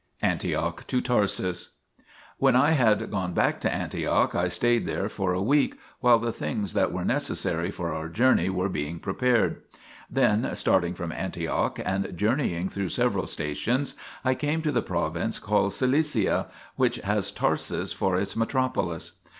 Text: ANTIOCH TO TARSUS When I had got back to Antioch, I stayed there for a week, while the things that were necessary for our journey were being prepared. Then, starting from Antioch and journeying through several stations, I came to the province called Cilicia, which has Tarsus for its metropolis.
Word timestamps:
ANTIOCH 0.23 0.87
TO 0.87 0.99
TARSUS 0.99 1.75
When 2.39 2.55
I 2.55 2.71
had 2.71 3.11
got 3.11 3.35
back 3.35 3.61
to 3.61 3.71
Antioch, 3.71 4.33
I 4.33 4.47
stayed 4.47 4.87
there 4.87 5.07
for 5.07 5.31
a 5.31 5.43
week, 5.43 5.77
while 5.99 6.17
the 6.17 6.31
things 6.31 6.73
that 6.73 6.91
were 6.91 7.05
necessary 7.05 7.69
for 7.69 7.93
our 7.93 8.09
journey 8.09 8.49
were 8.49 8.67
being 8.67 8.97
prepared. 8.97 9.61
Then, 10.09 10.55
starting 10.55 10.95
from 10.95 11.11
Antioch 11.11 11.79
and 11.85 12.17
journeying 12.17 12.67
through 12.69 12.89
several 12.89 13.27
stations, 13.27 13.93
I 14.25 14.33
came 14.33 14.63
to 14.63 14.71
the 14.71 14.81
province 14.81 15.37
called 15.37 15.71
Cilicia, 15.73 16.47
which 16.77 16.95
has 17.01 17.31
Tarsus 17.31 17.93
for 17.93 18.15
its 18.17 18.35
metropolis. 18.35 19.19